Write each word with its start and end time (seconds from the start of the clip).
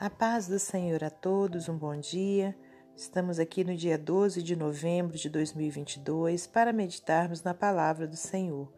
A 0.00 0.08
paz 0.08 0.46
do 0.46 0.60
Senhor 0.60 1.02
a 1.02 1.10
todos, 1.10 1.68
um 1.68 1.76
bom 1.76 1.98
dia. 1.98 2.56
Estamos 2.94 3.40
aqui 3.40 3.64
no 3.64 3.74
dia 3.74 3.98
12 3.98 4.44
de 4.44 4.54
novembro 4.54 5.18
de 5.18 5.28
2022 5.28 6.46
para 6.46 6.72
meditarmos 6.72 7.42
na 7.42 7.52
palavra 7.52 8.06
do 8.06 8.14
Senhor. 8.14 8.72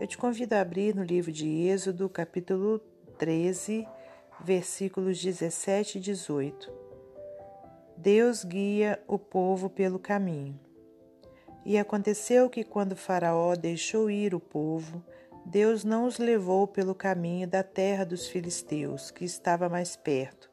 Eu 0.00 0.06
te 0.08 0.18
convido 0.18 0.56
a 0.56 0.60
abrir 0.60 0.92
no 0.92 1.04
livro 1.04 1.30
de 1.30 1.48
Êxodo, 1.68 2.08
capítulo 2.08 2.80
13, 3.16 3.86
versículos 4.40 5.22
17 5.22 5.98
e 5.98 6.00
18. 6.00 6.72
Deus 7.96 8.42
guia 8.42 9.00
o 9.06 9.16
povo 9.16 9.70
pelo 9.70 10.00
caminho. 10.00 10.58
E 11.64 11.78
aconteceu 11.78 12.50
que, 12.50 12.64
quando 12.64 12.96
Faraó 12.96 13.54
deixou 13.54 14.10
ir 14.10 14.34
o 14.34 14.40
povo, 14.40 15.04
Deus 15.46 15.84
não 15.84 16.04
os 16.04 16.18
levou 16.18 16.66
pelo 16.66 16.96
caminho 16.96 17.46
da 17.46 17.62
terra 17.62 18.02
dos 18.02 18.26
filisteus, 18.26 19.12
que 19.12 19.24
estava 19.24 19.68
mais 19.68 19.94
perto 19.94 20.52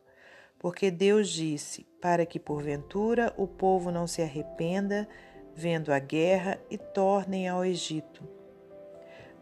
porque 0.62 0.91
Deus 0.91 1.27
disse: 1.27 1.88
para 1.99 2.23
que 2.23 2.40
porventura 2.40 3.34
o 3.35 3.48
povo 3.48 3.90
não 3.91 4.05
se 4.05 4.22
arrependa, 4.22 5.09
vendo 5.55 5.91
a 5.91 5.98
guerra, 5.98 6.59
e 6.70 6.77
tornem 6.77 7.49
ao 7.49 7.66
Egito. 7.66 8.23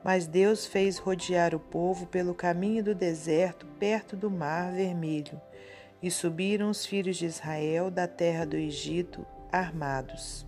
Mas 0.01 0.25
Deus 0.25 0.65
fez 0.65 0.97
rodear 0.97 1.53
o 1.53 1.59
povo 1.59 2.07
pelo 2.07 2.33
caminho 2.33 2.81
do 2.81 2.95
deserto, 2.95 3.65
perto 3.77 4.15
do 4.15 4.31
mar 4.31 4.71
vermelho, 4.71 5.41
e 6.01 6.09
subiram 6.09 6.69
os 6.69 6.85
filhos 6.85 7.17
de 7.17 7.25
Israel 7.25 7.91
da 7.91 8.07
terra 8.07 8.45
do 8.45 8.55
Egito, 8.55 9.27
armados. 9.51 10.47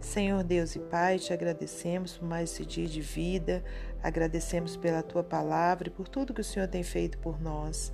Senhor 0.00 0.42
Deus 0.42 0.74
e 0.74 0.80
Pai, 0.80 1.20
te 1.20 1.32
agradecemos 1.32 2.18
por 2.18 2.26
mais 2.26 2.50
esse 2.50 2.66
dia 2.66 2.88
de 2.88 3.00
vida, 3.00 3.62
agradecemos 4.02 4.76
pela 4.76 5.00
tua 5.00 5.22
palavra 5.22 5.86
e 5.86 5.92
por 5.92 6.08
tudo 6.08 6.34
que 6.34 6.40
o 6.40 6.44
Senhor 6.44 6.66
tem 6.66 6.82
feito 6.82 7.18
por 7.18 7.40
nós. 7.40 7.92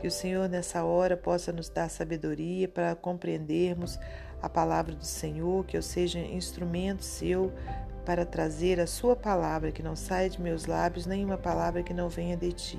Que 0.00 0.06
o 0.06 0.10
Senhor 0.10 0.48
nessa 0.48 0.84
hora 0.84 1.16
possa 1.16 1.52
nos 1.52 1.68
dar 1.68 1.88
sabedoria 1.88 2.68
para 2.68 2.94
compreendermos 2.94 3.98
a 4.42 4.48
palavra 4.48 4.94
do 4.94 5.04
Senhor, 5.04 5.64
que 5.64 5.76
eu 5.76 5.82
seja 5.82 6.18
instrumento 6.18 7.02
seu 7.02 7.52
para 8.04 8.24
trazer 8.24 8.78
a 8.78 8.86
sua 8.86 9.16
palavra, 9.16 9.72
que 9.72 9.82
não 9.82 9.96
saia 9.96 10.30
de 10.30 10.40
meus 10.40 10.66
lábios 10.66 11.06
nenhuma 11.06 11.36
palavra 11.36 11.82
que 11.82 11.92
não 11.92 12.08
venha 12.08 12.36
de 12.36 12.52
ti. 12.52 12.78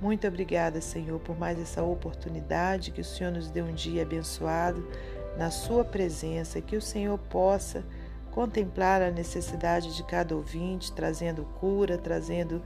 Muito 0.00 0.26
obrigada, 0.26 0.80
Senhor, 0.80 1.20
por 1.20 1.38
mais 1.38 1.60
essa 1.60 1.82
oportunidade 1.82 2.90
que 2.90 3.02
o 3.02 3.04
Senhor 3.04 3.30
nos 3.30 3.50
deu 3.50 3.66
um 3.66 3.74
dia 3.74 4.02
abençoado 4.02 4.88
na 5.36 5.50
sua 5.50 5.84
presença, 5.84 6.60
que 6.60 6.74
o 6.74 6.82
Senhor 6.82 7.18
possa 7.18 7.84
contemplar 8.30 9.02
a 9.02 9.10
necessidade 9.10 9.94
de 9.94 10.02
cada 10.04 10.34
ouvinte, 10.34 10.92
trazendo 10.92 11.44
cura, 11.60 11.98
trazendo 11.98 12.62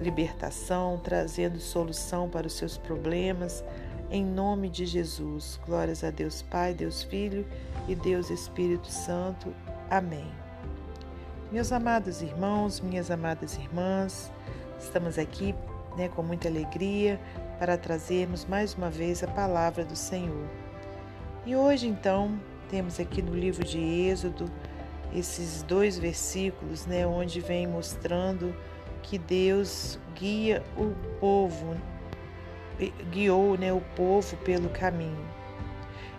libertação, 0.00 1.00
trazendo 1.02 1.58
solução 1.58 2.28
para 2.28 2.46
os 2.46 2.54
seus 2.54 2.76
problemas. 2.76 3.64
Em 4.10 4.24
nome 4.24 4.68
de 4.68 4.86
Jesus. 4.86 5.58
Glórias 5.66 6.04
a 6.04 6.10
Deus 6.10 6.42
Pai, 6.42 6.74
Deus 6.74 7.02
Filho 7.02 7.46
e 7.88 7.94
Deus 7.94 8.30
Espírito 8.30 8.88
Santo. 8.88 9.52
Amém. 9.90 10.30
Meus 11.50 11.70
amados 11.70 12.22
irmãos, 12.22 12.80
minhas 12.80 13.10
amadas 13.10 13.56
irmãs, 13.56 14.32
estamos 14.80 15.16
aqui 15.16 15.54
né, 15.96 16.08
com 16.08 16.22
muita 16.22 16.48
alegria 16.48 17.20
para 17.58 17.78
trazermos 17.78 18.44
mais 18.44 18.74
uma 18.74 18.90
vez 18.90 19.22
a 19.22 19.28
palavra 19.28 19.84
do 19.84 19.96
Senhor. 19.96 20.46
E 21.46 21.54
hoje, 21.54 21.86
então, 21.86 22.38
temos 22.68 22.98
aqui 22.98 23.22
no 23.22 23.34
livro 23.34 23.64
de 23.64 23.78
Êxodo 23.78 24.50
esses 25.14 25.62
dois 25.62 25.96
versículos, 25.98 26.84
né, 26.84 27.06
onde 27.06 27.40
vem 27.40 27.66
mostrando 27.66 28.54
que 29.06 29.18
Deus 29.18 29.98
guia 30.16 30.64
o 30.76 30.92
povo, 31.20 31.76
guiou 33.10 33.56
né, 33.56 33.72
o 33.72 33.80
povo 33.94 34.36
pelo 34.38 34.68
caminho. 34.68 35.26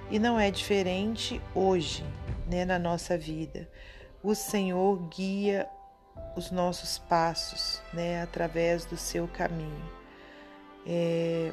E 0.10 0.18
não 0.18 0.40
é 0.40 0.50
diferente 0.50 1.42
hoje, 1.54 2.06
né, 2.50 2.64
na 2.64 2.80
nossa 2.80 3.18
vida. 3.18 3.70
O 4.24 4.34
Senhor 4.34 4.98
guia 5.10 5.68
os 6.38 6.50
nossos 6.50 6.98
passos, 6.98 7.82
né, 7.94 8.22
através 8.22 8.86
do 8.86 8.96
seu 8.96 9.28
caminho. 9.28 9.92
É, 10.86 11.52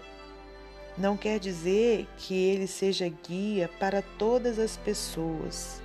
não 0.96 1.16
quer 1.16 1.40
dizer 1.40 2.06
que 2.16 2.32
ele 2.32 2.68
seja 2.68 3.08
guia 3.08 3.68
para 3.80 4.02
todas 4.02 4.60
as 4.60 4.76
pessoas. 4.76 5.82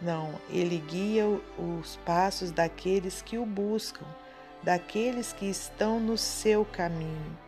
Não, 0.00 0.32
ele 0.48 0.78
guia 0.78 1.24
os 1.26 1.96
passos 2.04 2.52
daqueles 2.52 3.20
que 3.20 3.36
o 3.36 3.44
buscam 3.44 4.06
daqueles 4.62 5.32
que 5.32 5.46
estão 5.46 6.00
no 6.00 6.16
seu 6.16 6.64
caminho. 6.64 7.38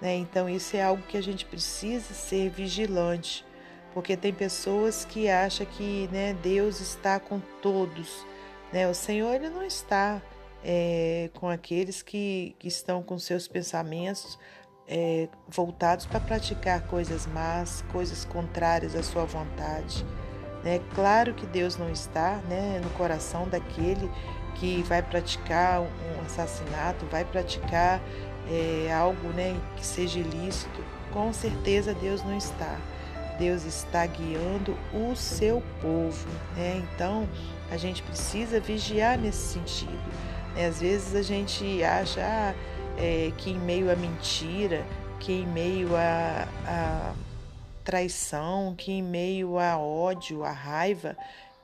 Né? 0.00 0.16
Então, 0.16 0.48
isso 0.48 0.76
é 0.76 0.82
algo 0.82 1.02
que 1.02 1.16
a 1.16 1.22
gente 1.22 1.44
precisa 1.44 2.12
ser 2.12 2.50
vigilante, 2.50 3.44
porque 3.94 4.16
tem 4.16 4.32
pessoas 4.32 5.04
que 5.04 5.28
acham 5.28 5.66
que 5.66 6.08
né, 6.12 6.34
Deus 6.42 6.80
está 6.80 7.18
com 7.18 7.40
todos. 7.62 8.26
Né? 8.72 8.88
O 8.88 8.94
Senhor 8.94 9.34
ele 9.34 9.48
não 9.48 9.62
está 9.64 10.20
é, 10.62 11.30
com 11.34 11.48
aqueles 11.48 12.02
que, 12.02 12.54
que 12.58 12.68
estão 12.68 13.02
com 13.02 13.18
seus 13.18 13.48
pensamentos 13.48 14.38
é, 14.88 15.28
voltados 15.48 16.06
para 16.06 16.20
praticar 16.20 16.86
coisas 16.86 17.26
más, 17.26 17.82
coisas 17.92 18.24
contrárias 18.24 18.94
à 18.94 19.02
sua 19.02 19.24
vontade. 19.24 20.04
É 20.64 20.80
claro 20.96 21.32
que 21.32 21.46
Deus 21.46 21.76
não 21.76 21.88
está 21.90 22.38
né, 22.48 22.80
no 22.82 22.90
coração 22.90 23.48
daquele 23.48 24.10
que 24.58 24.82
vai 24.82 25.02
praticar 25.02 25.80
um 25.80 26.20
assassinato, 26.24 27.06
vai 27.06 27.24
praticar 27.24 28.00
é, 28.50 28.92
algo 28.92 29.28
né, 29.28 29.56
que 29.76 29.84
seja 29.84 30.18
ilícito, 30.18 30.84
com 31.12 31.32
certeza 31.32 31.94
Deus 31.94 32.22
não 32.22 32.36
está. 32.36 32.78
Deus 33.38 33.64
está 33.64 34.06
guiando 34.06 34.76
o 34.94 35.14
seu 35.14 35.62
povo. 35.82 36.26
Né? 36.56 36.82
Então, 36.94 37.28
a 37.70 37.76
gente 37.76 38.02
precisa 38.02 38.58
vigiar 38.60 39.18
nesse 39.18 39.54
sentido. 39.54 39.92
Né? 40.54 40.66
Às 40.66 40.80
vezes 40.80 41.14
a 41.14 41.22
gente 41.22 41.82
acha 41.84 42.22
ah, 42.22 42.54
é, 42.96 43.30
que 43.36 43.50
em 43.50 43.58
meio 43.58 43.92
à 43.92 43.96
mentira, 43.96 44.84
que 45.20 45.32
em 45.32 45.46
meio 45.46 45.90
a 45.94 47.12
traição, 47.84 48.74
que 48.76 48.90
em 48.90 49.02
meio 49.02 49.58
a 49.58 49.78
ódio, 49.78 50.42
a 50.42 50.50
raiva, 50.50 51.16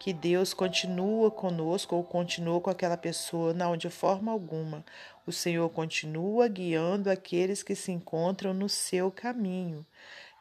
que 0.03 0.13
Deus 0.13 0.53
continua 0.53 1.31
conosco 1.31 1.95
ou 1.95 2.03
continua 2.03 2.61
com 2.61 2.69
aquela 2.69 2.97
pessoa, 2.97 3.55
não, 3.55 3.77
de 3.77 3.89
forma 3.89 4.33
alguma. 4.33 4.85
O 5.25 5.31
Senhor 5.31 5.71
continua 5.71 6.49
guiando 6.49 7.09
aqueles 7.09 7.63
que 7.63 7.77
se 7.77 7.93
encontram 7.93 8.53
no 8.53 8.69
seu 8.69 9.13
caminho. 9.13 9.87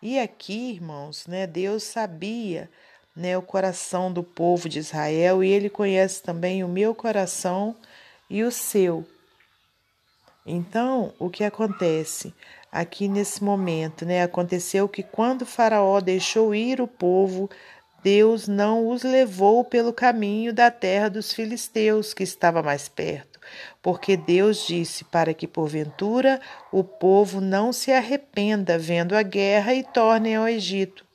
E 0.01 0.17
aqui, 0.17 0.71
irmãos, 0.71 1.27
né, 1.27 1.45
Deus 1.45 1.83
sabia 1.83 2.71
né, 3.15 3.37
o 3.37 3.43
coração 3.43 4.11
do 4.11 4.23
povo 4.23 4.67
de 4.67 4.79
Israel 4.79 5.43
e 5.43 5.51
ele 5.51 5.69
conhece 5.69 6.23
também 6.23 6.63
o 6.63 6.67
meu 6.67 6.95
coração 6.95 7.75
e 8.27 8.43
o 8.43 8.49
seu. 8.51 9.05
Então, 10.43 11.13
o 11.19 11.29
que 11.29 11.43
acontece 11.43 12.33
aqui 12.71 13.07
nesse 13.07 13.43
momento, 13.43 14.07
né? 14.07 14.23
Aconteceu 14.23 14.89
que 14.89 15.03
quando 15.03 15.45
Faraó 15.45 16.01
deixou 16.01 16.55
ir 16.55 16.81
o 16.81 16.87
povo, 16.87 17.47
Deus 18.03 18.47
não 18.47 18.87
os 18.87 19.03
levou 19.03 19.63
pelo 19.63 19.93
caminho 19.93 20.51
da 20.51 20.71
terra 20.71 21.09
dos 21.09 21.31
filisteus, 21.31 22.13
que 22.13 22.23
estava 22.23 22.63
mais 22.63 22.89
perto, 22.89 23.39
porque 23.81 24.17
Deus 24.17 24.65
disse 24.65 25.03
para 25.05 25.33
que, 25.33 25.47
porventura, 25.47 26.41
o 26.71 26.83
povo 26.83 27.39
não 27.39 27.71
se 27.71 27.91
arrependa 27.91 28.77
vendo 28.77 29.15
a 29.15 29.21
guerra 29.21 29.73
e 29.73 29.83
tornem 29.83 30.35
ao 30.35 30.47
Egito. 30.47 31.05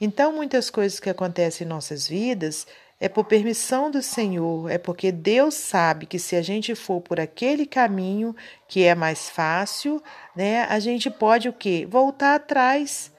Então, 0.00 0.32
muitas 0.32 0.68
coisas 0.68 1.00
que 1.00 1.08
acontecem 1.08 1.64
em 1.64 1.70
nossas 1.70 2.06
vidas 2.06 2.66
é 2.98 3.08
por 3.08 3.24
permissão 3.24 3.90
do 3.90 4.02
Senhor, 4.02 4.70
é 4.70 4.76
porque 4.76 5.10
Deus 5.10 5.54
sabe 5.54 6.04
que 6.04 6.18
se 6.18 6.36
a 6.36 6.42
gente 6.42 6.74
for 6.74 7.00
por 7.00 7.18
aquele 7.18 7.64
caminho 7.64 8.36
que 8.68 8.84
é 8.84 8.94
mais 8.94 9.30
fácil, 9.30 10.02
né, 10.36 10.64
a 10.64 10.78
gente 10.78 11.08
pode 11.08 11.48
o 11.48 11.52
quê? 11.52 11.86
Voltar 11.88 12.34
atrás 12.34 13.10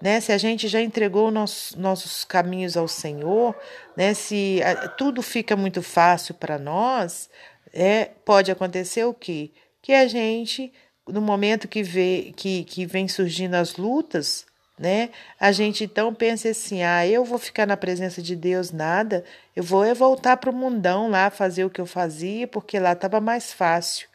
né? 0.00 0.20
Se 0.20 0.32
a 0.32 0.38
gente 0.38 0.68
já 0.68 0.80
entregou 0.80 1.30
nossos, 1.30 1.74
nossos 1.74 2.24
caminhos 2.24 2.76
ao 2.76 2.88
Senhor, 2.88 3.54
né? 3.96 4.14
Se 4.14 4.60
a, 4.62 4.88
tudo 4.88 5.22
fica 5.22 5.56
muito 5.56 5.82
fácil 5.82 6.34
para 6.34 6.58
nós, 6.58 7.28
é, 7.72 8.10
pode 8.24 8.50
acontecer 8.50 9.04
o 9.04 9.14
quê? 9.14 9.50
Que 9.82 9.92
a 9.92 10.06
gente, 10.06 10.72
no 11.06 11.20
momento 11.20 11.68
que 11.68 11.82
vê 11.82 12.32
que, 12.36 12.64
que 12.64 12.86
vem 12.86 13.08
surgindo 13.08 13.54
as 13.54 13.76
lutas, 13.76 14.46
né? 14.78 15.10
A 15.40 15.50
gente 15.50 15.84
então 15.84 16.14
pensa 16.14 16.48
assim: 16.50 16.82
ah, 16.82 17.06
eu 17.06 17.24
vou 17.24 17.38
ficar 17.38 17.66
na 17.66 17.76
presença 17.76 18.22
de 18.22 18.36
Deus 18.36 18.70
nada, 18.70 19.24
eu 19.56 19.62
vou 19.62 19.84
é 19.84 19.94
voltar 19.94 20.36
para 20.36 20.50
o 20.50 20.54
mundão 20.54 21.10
lá 21.10 21.30
fazer 21.30 21.64
o 21.64 21.70
que 21.70 21.80
eu 21.80 21.86
fazia, 21.86 22.46
porque 22.46 22.78
lá 22.78 22.92
estava 22.92 23.20
mais 23.20 23.52
fácil, 23.52 24.08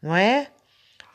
não 0.00 0.14
é? 0.14 0.48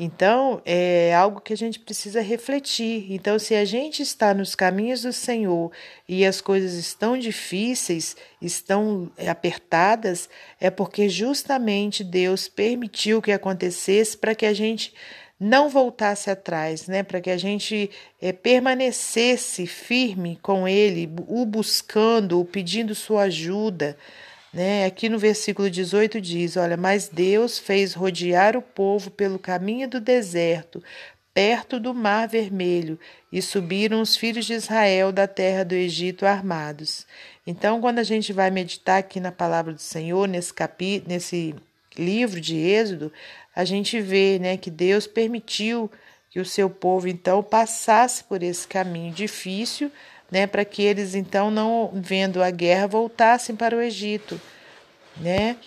Então, 0.03 0.63
é 0.65 1.13
algo 1.13 1.39
que 1.39 1.53
a 1.53 1.55
gente 1.55 1.77
precisa 1.77 2.21
refletir. 2.21 3.05
Então, 3.13 3.37
se 3.37 3.53
a 3.53 3.63
gente 3.63 4.01
está 4.01 4.33
nos 4.33 4.55
caminhos 4.55 5.03
do 5.03 5.13
Senhor 5.13 5.71
e 6.09 6.25
as 6.25 6.41
coisas 6.41 6.73
estão 6.73 7.15
difíceis, 7.15 8.17
estão 8.41 9.11
apertadas, 9.29 10.27
é 10.59 10.71
porque 10.71 11.07
justamente 11.07 12.03
Deus 12.03 12.47
permitiu 12.47 13.21
que 13.21 13.31
acontecesse 13.31 14.17
para 14.17 14.33
que 14.33 14.47
a 14.47 14.53
gente 14.53 14.91
não 15.39 15.69
voltasse 15.69 16.31
atrás, 16.31 16.87
né, 16.87 17.03
para 17.03 17.21
que 17.21 17.29
a 17.29 17.37
gente 17.37 17.91
é, 18.19 18.33
permanecesse 18.33 19.67
firme 19.67 20.39
com 20.41 20.67
Ele, 20.67 21.07
o 21.27 21.45
buscando, 21.45 22.39
o 22.39 22.45
pedindo 22.45 22.95
sua 22.95 23.25
ajuda. 23.25 23.95
Né? 24.53 24.85
Aqui 24.85 25.07
no 25.07 25.17
versículo 25.17 25.69
18 25.69 26.19
diz: 26.19 26.57
Olha, 26.57 26.75
mas 26.75 27.07
Deus 27.07 27.57
fez 27.57 27.93
rodear 27.93 28.57
o 28.57 28.61
povo 28.61 29.09
pelo 29.09 29.39
caminho 29.39 29.87
do 29.87 30.01
deserto, 30.01 30.83
perto 31.33 31.79
do 31.79 31.93
Mar 31.93 32.27
Vermelho, 32.27 32.99
e 33.31 33.41
subiram 33.41 34.01
os 34.01 34.17
filhos 34.17 34.45
de 34.45 34.53
Israel 34.53 35.11
da 35.11 35.27
terra 35.27 35.63
do 35.63 35.73
Egito 35.73 36.25
armados. 36.25 37.07
Então, 37.47 37.79
quando 37.79 37.99
a 37.99 38.03
gente 38.03 38.33
vai 38.33 38.51
meditar 38.51 38.99
aqui 38.99 39.19
na 39.19 39.31
palavra 39.31 39.73
do 39.73 39.81
Senhor, 39.81 40.27
nesse 40.27 40.53
capítulo, 40.53 41.09
nesse 41.09 41.55
livro 41.97 42.39
de 42.39 42.57
Êxodo, 42.57 43.11
a 43.55 43.63
gente 43.63 43.99
vê 43.99 44.37
né, 44.39 44.57
que 44.57 44.69
Deus 44.69 45.07
permitiu 45.07 45.89
que 46.29 46.39
o 46.39 46.45
seu 46.45 46.69
povo 46.69 47.07
então 47.07 47.43
passasse 47.43 48.23
por 48.23 48.41
esse 48.41 48.67
caminho 48.67 49.13
difícil, 49.13 49.91
né, 50.31 50.47
para 50.47 50.63
que 50.63 50.81
eles 50.81 51.13
então 51.13 51.51
não 51.51 51.91
vendo 51.93 52.41
a 52.41 52.49
guerra 52.49 52.87
voltassem 52.87 53.55
para 53.55 53.75
o 53.75 53.81
Egito, 53.81 54.39
né? 55.17 55.57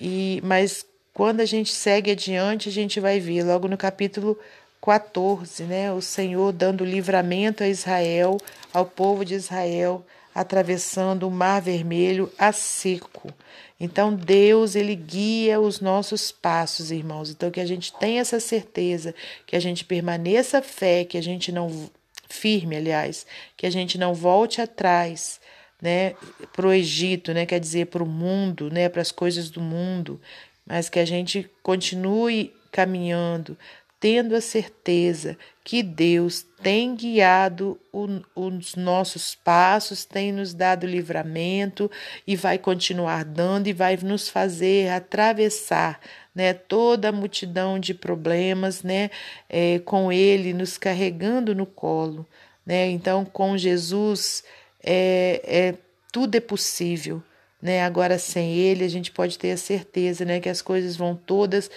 E 0.00 0.40
mas 0.42 0.86
quando 1.12 1.40
a 1.40 1.44
gente 1.44 1.72
segue 1.72 2.10
adiante, 2.10 2.68
a 2.68 2.72
gente 2.72 2.98
vai 2.98 3.20
ver 3.20 3.42
logo 3.42 3.68
no 3.68 3.76
capítulo 3.76 4.38
14, 4.82 5.64
né, 5.64 5.92
o 5.92 6.00
Senhor 6.00 6.52
dando 6.52 6.84
livramento 6.84 7.64
a 7.64 7.68
Israel, 7.68 8.38
ao 8.72 8.86
povo 8.86 9.24
de 9.24 9.34
Israel, 9.34 10.04
atravessando 10.34 11.26
o 11.26 11.30
Mar 11.30 11.60
Vermelho 11.60 12.30
a 12.38 12.52
seco. 12.52 13.32
Então 13.80 14.14
Deus 14.14 14.76
ele 14.76 14.94
guia 14.94 15.60
os 15.60 15.80
nossos 15.80 16.30
passos, 16.30 16.90
irmãos. 16.90 17.30
Então 17.30 17.50
que 17.50 17.60
a 17.60 17.66
gente 17.66 17.92
tenha 17.94 18.20
essa 18.20 18.38
certeza, 18.38 19.14
que 19.46 19.56
a 19.56 19.60
gente 19.60 19.84
permaneça 19.84 20.62
fé, 20.62 21.04
que 21.04 21.18
a 21.18 21.22
gente 21.22 21.50
não 21.50 21.90
firme, 22.28 22.76
aliás, 22.76 23.26
que 23.56 23.66
a 23.66 23.70
gente 23.70 23.98
não 23.98 24.14
volte 24.14 24.60
atrás, 24.60 25.40
né, 25.80 26.14
para 26.52 26.66
o 26.66 26.72
Egito, 26.72 27.32
né, 27.32 27.46
quer 27.46 27.60
dizer 27.60 27.86
para 27.86 28.02
o 28.02 28.06
mundo, 28.06 28.70
né, 28.70 28.88
para 28.88 29.02
as 29.02 29.12
coisas 29.12 29.50
do 29.50 29.60
mundo, 29.60 30.20
mas 30.66 30.88
que 30.88 30.98
a 30.98 31.04
gente 31.04 31.48
continue 31.62 32.52
caminhando, 32.72 33.56
tendo 34.00 34.34
a 34.34 34.40
certeza 34.40 35.38
que 35.64 35.82
Deus 35.82 36.44
tem 36.62 36.94
guiado 36.94 37.78
o, 37.92 38.06
os 38.34 38.74
nossos 38.74 39.34
passos, 39.34 40.04
tem 40.04 40.30
nos 40.32 40.54
dado 40.54 40.86
livramento 40.86 41.90
e 42.26 42.36
vai 42.36 42.58
continuar 42.58 43.24
dando 43.24 43.66
e 43.66 43.72
vai 43.72 43.96
nos 43.96 44.28
fazer 44.28 44.90
atravessar 44.90 46.00
né, 46.36 46.52
toda 46.52 47.08
a 47.08 47.12
multidão 47.12 47.80
de 47.80 47.94
problemas, 47.94 48.82
né, 48.82 49.10
é, 49.48 49.78
com 49.78 50.12
Ele 50.12 50.52
nos 50.52 50.76
carregando 50.76 51.54
no 51.54 51.64
colo. 51.64 52.26
Né? 52.66 52.90
Então, 52.90 53.24
com 53.24 53.56
Jesus, 53.56 54.44
é, 54.84 55.40
é, 55.44 55.74
tudo 56.12 56.34
é 56.34 56.40
possível. 56.40 57.22
Né? 57.62 57.82
Agora, 57.82 58.18
sem 58.18 58.54
ele, 58.54 58.84
a 58.84 58.88
gente 58.88 59.10
pode 59.10 59.38
ter 59.38 59.52
a 59.52 59.56
certeza 59.56 60.24
né, 60.24 60.40
que 60.40 60.48
as 60.48 60.60
coisas 60.60 60.96
vão 60.96 61.16
todas. 61.16 61.70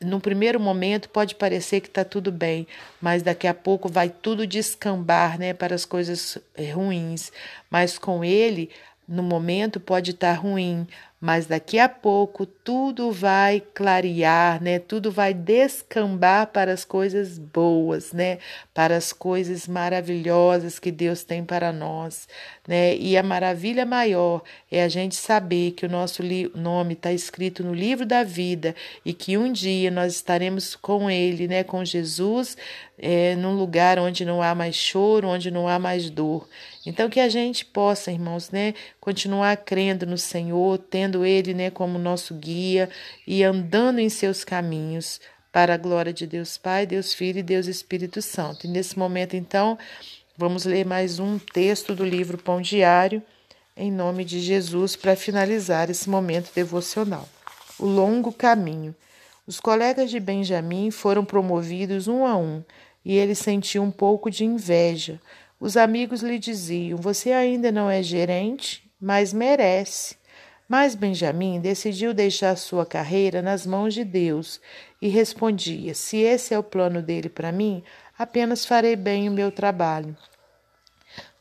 No 0.00 0.20
primeiro 0.20 0.60
momento, 0.60 1.08
pode 1.08 1.34
parecer 1.34 1.80
que 1.80 1.88
está 1.88 2.04
tudo 2.04 2.30
bem, 2.30 2.66
mas 3.00 3.22
daqui 3.22 3.46
a 3.46 3.54
pouco 3.54 3.88
vai 3.88 4.08
tudo 4.08 4.46
descambar 4.46 5.38
né, 5.38 5.52
para 5.52 5.74
as 5.74 5.84
coisas 5.84 6.38
é, 6.54 6.70
ruins. 6.70 7.32
Mas 7.68 7.98
com 7.98 8.22
ele, 8.22 8.70
no 9.08 9.22
momento, 9.22 9.80
pode 9.80 10.12
estar 10.12 10.34
tá 10.34 10.40
ruim, 10.40 10.86
mas 11.20 11.46
daqui 11.46 11.78
a 11.78 11.88
pouco 11.88 12.44
tudo 12.44 13.10
vai 13.10 13.62
clarear, 13.74 14.62
né? 14.62 14.78
Tudo 14.78 15.10
vai 15.10 15.32
descambar 15.32 16.48
para 16.48 16.72
as 16.72 16.84
coisas 16.84 17.38
boas, 17.38 18.12
né? 18.12 18.38
Para 18.74 18.96
as 18.96 19.14
coisas 19.14 19.66
maravilhosas 19.66 20.78
que 20.78 20.90
Deus 20.90 21.24
tem 21.24 21.42
para 21.42 21.72
nós, 21.72 22.28
né? 22.68 22.94
E 22.96 23.16
a 23.16 23.22
maravilha 23.22 23.86
maior 23.86 24.42
é 24.70 24.82
a 24.82 24.88
gente 24.88 25.16
saber 25.16 25.72
que 25.72 25.86
o 25.86 25.88
nosso 25.88 26.22
nome 26.54 26.92
está 26.92 27.12
escrito 27.12 27.64
no 27.64 27.72
livro 27.72 28.04
da 28.04 28.22
vida 28.22 28.74
e 29.04 29.14
que 29.14 29.38
um 29.38 29.50
dia 29.50 29.90
nós 29.90 30.14
estaremos 30.14 30.76
com 30.76 31.10
Ele, 31.10 31.48
né? 31.48 31.64
Com 31.64 31.82
Jesus, 31.82 32.58
é, 32.98 33.34
num 33.36 33.54
lugar 33.54 33.98
onde 33.98 34.24
não 34.24 34.42
há 34.42 34.54
mais 34.54 34.76
choro, 34.76 35.28
onde 35.28 35.50
não 35.50 35.66
há 35.66 35.78
mais 35.78 36.10
dor. 36.10 36.46
Então 36.84 37.08
que 37.08 37.20
a 37.20 37.28
gente 37.28 37.64
possa, 37.64 38.12
irmãos, 38.12 38.50
né? 38.50 38.74
Continuar 39.06 39.58
crendo 39.58 40.04
no 40.04 40.18
Senhor, 40.18 40.78
tendo 40.78 41.24
Ele 41.24 41.54
né, 41.54 41.70
como 41.70 41.96
nosso 41.96 42.34
guia 42.34 42.90
e 43.24 43.44
andando 43.44 44.00
em 44.00 44.08
seus 44.08 44.42
caminhos 44.42 45.20
para 45.52 45.74
a 45.74 45.76
glória 45.76 46.12
de 46.12 46.26
Deus 46.26 46.58
Pai, 46.58 46.84
Deus 46.84 47.14
Filho 47.14 47.38
e 47.38 47.42
Deus 47.44 47.68
Espírito 47.68 48.20
Santo. 48.20 48.66
E 48.66 48.68
nesse 48.68 48.98
momento, 48.98 49.36
então, 49.36 49.78
vamos 50.36 50.64
ler 50.64 50.84
mais 50.84 51.20
um 51.20 51.38
texto 51.38 51.94
do 51.94 52.04
livro 52.04 52.36
Pão 52.36 52.60
Diário, 52.60 53.22
em 53.76 53.92
nome 53.92 54.24
de 54.24 54.40
Jesus, 54.40 54.96
para 54.96 55.14
finalizar 55.14 55.88
esse 55.88 56.10
momento 56.10 56.50
devocional. 56.52 57.28
O 57.78 57.86
longo 57.86 58.32
caminho. 58.32 58.92
Os 59.46 59.60
colegas 59.60 60.10
de 60.10 60.18
Benjamim 60.18 60.90
foram 60.90 61.24
promovidos 61.24 62.08
um 62.08 62.26
a 62.26 62.36
um 62.36 62.60
e 63.04 63.16
ele 63.16 63.36
sentiu 63.36 63.84
um 63.84 63.90
pouco 63.92 64.32
de 64.32 64.44
inveja. 64.44 65.20
Os 65.60 65.76
amigos 65.76 66.22
lhe 66.22 66.40
diziam: 66.40 66.98
Você 66.98 67.30
ainda 67.30 67.70
não 67.70 67.88
é 67.88 68.02
gerente, 68.02 68.84
mas 69.00 69.32
merece. 69.32 70.16
Mas 70.68 70.94
Benjamim 70.94 71.60
decidiu 71.60 72.12
deixar 72.12 72.56
sua 72.56 72.84
carreira 72.84 73.40
nas 73.40 73.64
mãos 73.64 73.94
de 73.94 74.04
Deus 74.04 74.60
e 75.00 75.08
respondia: 75.08 75.94
Se 75.94 76.16
esse 76.16 76.52
é 76.52 76.58
o 76.58 76.62
plano 76.62 77.00
dele 77.00 77.28
para 77.28 77.52
mim, 77.52 77.84
apenas 78.18 78.64
farei 78.64 78.96
bem 78.96 79.28
o 79.28 79.32
meu 79.32 79.52
trabalho. 79.52 80.16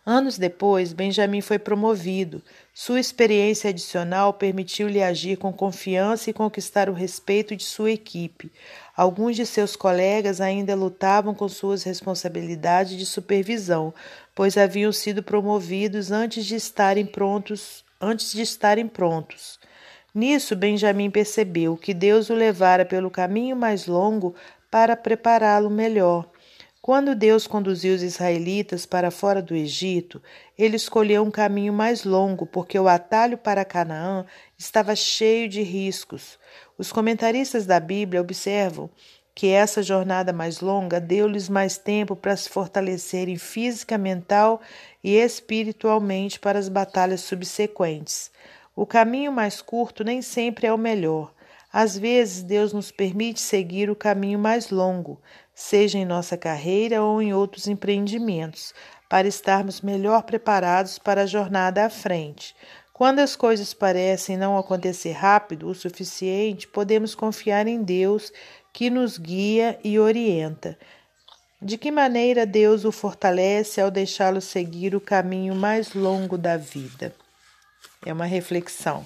Anos 0.06 0.38
depois, 0.38 0.94
Benjamim 0.94 1.42
foi 1.42 1.58
promovido. 1.58 2.44
Sua 2.74 3.00
experiência 3.00 3.72
adicional 3.72 4.34
permitiu-lhe 4.34 5.02
agir 5.02 5.36
com 5.36 5.52
confiança 5.52 6.30
e 6.30 6.34
conquistar 6.34 6.90
o 6.90 6.94
respeito 6.94 7.56
de 7.56 7.64
sua 7.64 7.90
equipe. 7.90 8.52
Alguns 8.96 9.36
de 9.36 9.48
seus 9.48 9.76
colegas 9.76 10.40
ainda 10.40 10.76
lutavam 10.76 11.34
com 11.34 11.50
suas 11.50 11.82
responsabilidades 11.82 12.96
de 12.96 13.06
supervisão, 13.06 13.92
pois 14.36 14.58
haviam 14.58 14.92
sido 14.92 15.24
promovidos 15.24 16.12
antes 16.12 16.46
de 16.46 16.56
estarem 16.56 17.06
prontos 17.06 17.84
antes 18.00 18.34
de 18.34 18.42
estarem 18.42 18.88
prontos. 18.88 19.60
Nisso, 20.14 20.56
Benjamim 20.56 21.10
percebeu 21.10 21.76
que 21.76 21.94
Deus 21.94 22.30
o 22.30 22.34
levara 22.34 22.86
pelo 22.86 23.10
caminho 23.10 23.56
mais 23.56 23.88
longo 23.88 24.36
para 24.70 24.96
prepará-lo 24.96 25.70
melhor. 25.70 26.30
Quando 26.86 27.16
Deus 27.16 27.48
conduziu 27.48 27.96
os 27.96 28.04
israelitas 28.04 28.86
para 28.86 29.10
fora 29.10 29.42
do 29.42 29.56
Egito, 29.56 30.22
ele 30.56 30.76
escolheu 30.76 31.24
um 31.24 31.32
caminho 31.32 31.74
mais 31.74 32.04
longo, 32.04 32.46
porque 32.46 32.78
o 32.78 32.88
atalho 32.88 33.40
para 33.40 33.66
Canaã 33.66 34.24
estava 34.56 34.96
cheio 34.96 35.50
de 35.50 35.64
riscos. 35.64 36.38
Os 36.78 36.92
comentaristas 36.92 37.66
da 37.66 37.80
Bíblia 37.80 38.22
observam 38.22 38.88
que 39.34 39.48
essa 39.48 39.82
jornada 39.82 40.32
mais 40.32 40.60
longa 40.60 41.02
deu-lhes 41.02 41.50
mais 41.50 41.76
tempo 41.76 42.16
para 42.16 42.38
se 42.38 42.48
fortalecerem 42.48 43.36
física, 43.36 43.98
mental 43.98 44.62
e 45.04 45.16
espiritualmente 45.16 46.40
para 46.40 46.60
as 46.60 46.70
batalhas 46.70 47.22
subsequentes. 47.22 48.30
O 48.76 48.86
caminho 48.86 49.32
mais 49.32 49.60
curto 49.60 50.04
nem 50.04 50.22
sempre 50.22 50.68
é 50.68 50.72
o 50.72 50.78
melhor. 50.78 51.34
Às 51.78 51.98
vezes, 51.98 52.42
Deus 52.42 52.72
nos 52.72 52.90
permite 52.90 53.42
seguir 53.42 53.90
o 53.90 53.98
caminho 53.98 54.40
mais 54.40 54.70
longo, 54.70 55.20
seja 55.54 55.98
em 55.98 56.06
nossa 56.06 56.38
carreira 56.38 57.04
ou 57.04 57.22
em 57.22 57.34
outros 57.34 57.68
empreendimentos, 57.68 58.74
para 59.10 59.28
estarmos 59.28 59.82
melhor 59.82 60.24
preparados 60.24 60.98
para 60.98 61.24
a 61.24 61.26
jornada 61.26 61.86
à 61.86 61.90
frente. 61.90 62.56
Quando 62.94 63.20
as 63.20 63.36
coisas 63.36 63.74
parecem 63.74 64.38
não 64.38 64.58
acontecer 64.58 65.12
rápido 65.12 65.68
o 65.68 65.76
suficiente, 65.76 66.66
podemos 66.66 67.14
confiar 67.14 67.68
em 67.68 67.84
Deus 67.84 68.32
que 68.72 68.90
nos 68.90 69.18
guia 69.18 69.78
e 69.84 70.00
orienta. 70.00 70.80
De 71.62 71.78
que 71.78 71.92
maneira 71.92 72.46
Deus 72.46 72.86
o 72.86 72.92
fortalece 72.94 73.82
ao 73.82 73.92
deixá-lo 73.92 74.40
seguir 74.40 74.96
o 74.96 75.02
caminho 75.02 75.54
mais 75.54 75.94
longo 75.94 76.38
da 76.38 76.56
vida? 76.56 77.14
É 78.06 78.14
uma 78.14 78.24
reflexão. 78.24 79.06